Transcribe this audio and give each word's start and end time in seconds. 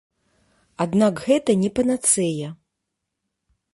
Аднак 0.85 1.21
гэта 1.27 1.51
не 1.65 1.69
панацэя. 1.81 2.47